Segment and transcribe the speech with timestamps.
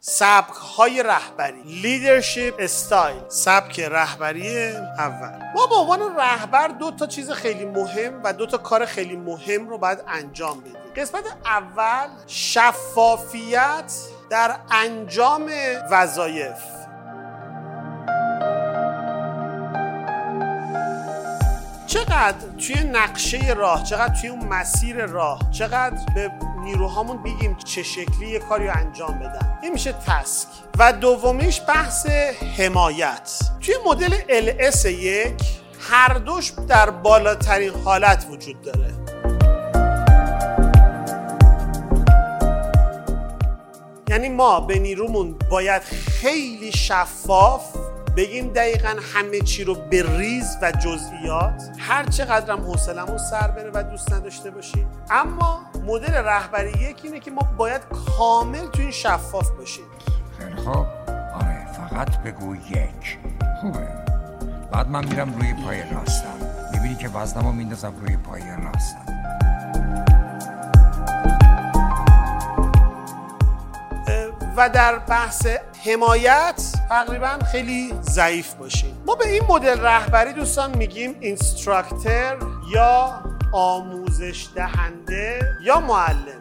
[0.00, 1.62] سبک های رهبری.
[1.62, 5.38] leadership style سبک رهبری اول.
[5.54, 9.68] ما به عنوان رهبر دو تا چیز خیلی مهم و دو تا کار خیلی مهم
[9.68, 10.76] رو باید انجام بدیم.
[10.96, 13.92] قسمت اول شفافیت
[14.30, 15.50] در انجام
[15.90, 16.62] وظایف.
[21.86, 26.30] چقدر توی نقشه راه چقدر توی اون مسیر راه چقدر به
[26.68, 29.58] نیروهامون بگیم چه شکلی یه کاری رو انجام بدن.
[29.62, 30.48] این میشه تسک.
[30.78, 32.06] و دومیش بحث
[32.58, 33.38] حمایت.
[33.60, 35.42] توی مدل LS یک
[35.80, 38.94] هر دوش در بالاترین حالت وجود داره.
[44.08, 47.76] یعنی ما به نیرومون باید خیلی شفاف
[48.16, 51.62] بگیم دقیقا همه چی رو به ریز و جزئیات.
[51.78, 54.88] هر چقدر هم حوصلمون سر بره و دوست نداشته باشیم.
[55.10, 57.82] اما مدل رهبری یک اینه که ما باید
[58.18, 59.84] کامل تو این شفاف باشیم.
[60.38, 60.86] خیلی خب
[61.34, 63.18] آره فقط بگو یک.
[63.60, 63.88] خوبه.
[64.72, 66.34] بعد من میرم روی پای راستم.
[66.72, 69.04] می‌بینی که وزنم رو میندازم روی پای راستم.
[74.56, 75.46] و در بحث
[75.86, 79.02] حمایت تقریبا خیلی ضعیف باشیم.
[79.06, 82.36] ما به این مدل رهبری دوستان میگیم اینستراکتر
[82.74, 86.38] یا آموزش دهنده یا معلم؟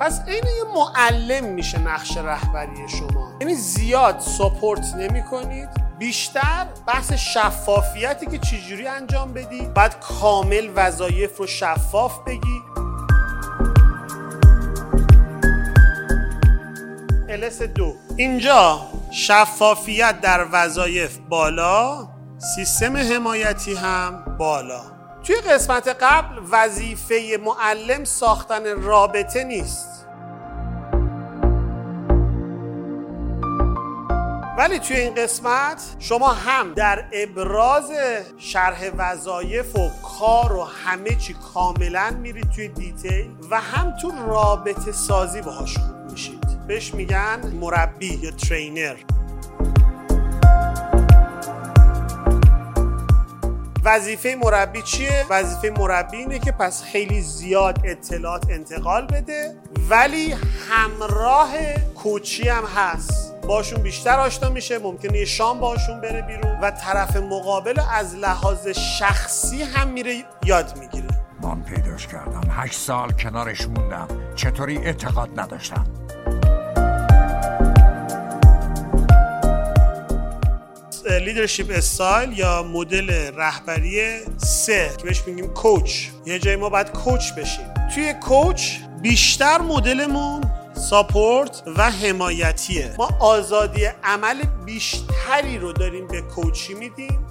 [0.00, 3.32] پس این یه معلم میشه نقش رهبری شما.
[3.40, 9.68] یعنی زیاد سپورت نمی کنید بیشتر بحث شفافیتی که چجوری انجام بدی.
[9.76, 12.62] باید کامل وظایف رو شفاف بگی.
[17.28, 17.94] الس دو.
[18.16, 22.08] اینجا شفافیت در وظایف بالا.
[22.42, 24.82] سیستم حمایتی هم بالا.
[25.24, 30.06] توی قسمت قبل وظیفه معلم ساختن رابطه نیست.
[34.58, 37.92] ولی توی این قسمت شما هم در ابراز
[38.38, 44.92] شرح وظایف و کار و همه چی کاملا میرید توی دیتیل و هم تو رابطه
[44.92, 46.66] سازی باهاش خوب میشید.
[46.66, 48.96] بهش میگن مربی یا ترینر.
[53.90, 59.56] وظیفه مربی چیه؟ وظیفه مربی اینه که پس خیلی زیاد اطلاعات انتقال بده
[59.88, 60.34] ولی
[60.70, 61.48] همراه
[61.96, 63.34] کوچی هم هست.
[63.42, 68.68] باشون بیشتر آشنا میشه ممکنه یه شام باشون بره بیرون و طرف مقابل از لحاظ
[68.68, 71.08] شخصی هم میره یاد می‌گیره.
[71.42, 72.42] من پیداش کردم.
[72.50, 74.08] هشت سال کنارش موندم.
[74.36, 75.84] چطوری اعتقاد نداشتم؟
[81.18, 84.00] Leadership style یا مدل رهبری
[84.36, 87.74] سه که بهش میگیم coach یه جایی ما باید coach بشیم.
[87.94, 90.40] توی coach بیشتر مدلمون
[90.74, 92.94] support و حمایتیه.
[92.98, 97.26] ما آزادی عمل بیشتری رو داریم به coachee میدیم.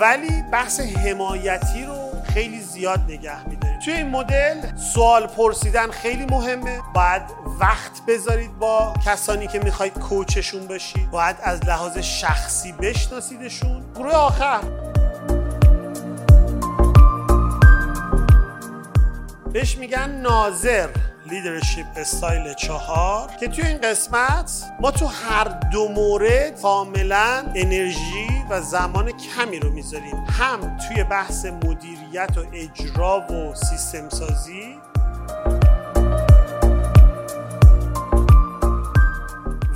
[0.00, 3.55] ولی بحث حمایتی رو خیلی زیاد نگه میداریم.
[3.86, 6.80] توی این مدل سوال پرسیدن خیلی مهمه.
[6.94, 7.22] باید
[7.60, 13.84] وقت بذارید با کسانی که می‌خواید coach شون باشید باید از لحاظ شخصی بشناسیدشون.
[13.94, 14.60] گروه آخر.
[19.52, 20.88] بهش میگن ناظر.
[21.30, 23.30] Leadership style چهار.
[23.40, 29.70] که توی این قسمت ما تو هر دو مورد کاملا انرژی و زمان کمی رو
[29.70, 30.24] می‌ذاریم.
[30.28, 34.78] هم توی بحث مدیریت و اجرا و سیستم سازی.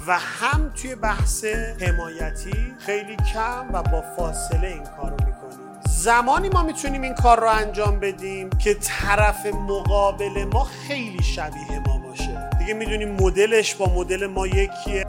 [0.06, 1.44] و هم توی بحث
[1.80, 5.29] حمایتی خیلی کم و با فاصله این کار رو
[6.00, 11.98] زمانی ما می‌تونیم این کار رو انجام بدیم که طرف مقابل ما خیلی شبیه ما
[11.98, 12.50] باشه.
[12.58, 15.06] دیگه می‌دونیم مدلش با مدل ما یکیه.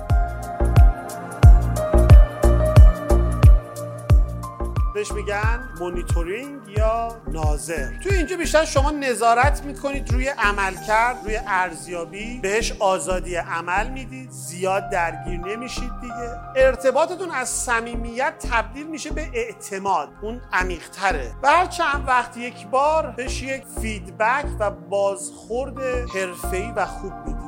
[5.02, 7.98] بهش میگن مونیتورینگ یا ناظر.
[8.04, 14.90] توی اینجا بیشتر شما نظارت می‌کنید روی عملکرد روی ارزیابی بهش آزادی عمل می‌دید زیاد
[14.90, 16.40] درگیر نمیشید دیگه.
[16.56, 21.32] ارتباطتون از صمیمیت تبدیل میشه به اعتماد اون عمیقتره.
[21.44, 25.80] هر چند وقت یک بار بهش یک feedback و بازخورد
[26.16, 27.41] حرفه‌ای و خوب می‌دید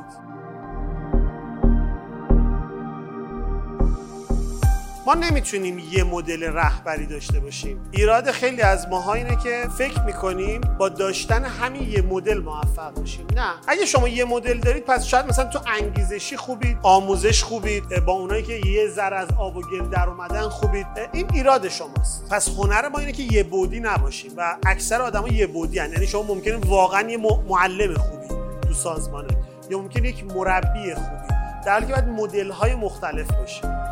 [5.06, 7.80] ما نمی‌تونیم یه مدل رهبری داشته باشیم.
[7.90, 13.26] ایراد خیلی از ماها اینه که فکر می‌کنیم با داشتن همین یه مدل موفق باشیم.
[13.36, 13.52] نه.
[13.66, 18.42] اگه شما یه مدل دارید پس شاید مثلا تو انگیزشی خوبید آموزش خوبید با اونایی
[18.42, 20.86] که یه ذره از آب و گل در اومدن خوبید.
[21.12, 22.28] این ایراد شماست.
[22.30, 25.92] پس هنر ما اینه که یه بودی نباشیم و اکثر آدما یه بودی هن.
[25.92, 27.18] یعنی شما ممکنه واقعا یه
[27.48, 28.28] معلم خوبی
[28.68, 29.36] تو سازمانه
[29.70, 31.34] یا ممکنه یک مربی خوبی.
[31.66, 33.84] در حالی که باید مدل های مختلف باشه